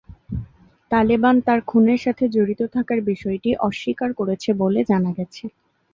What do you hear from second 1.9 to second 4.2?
সাথে জড়িত থাকার বিষয়টি অস্বীকার